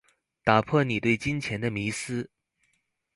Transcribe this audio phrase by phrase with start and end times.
[0.43, 2.31] 打破你對金錢的迷思